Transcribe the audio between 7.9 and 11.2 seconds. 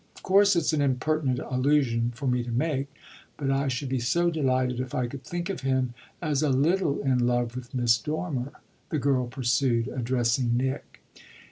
Dormer," the girl pursued, addressing Nick.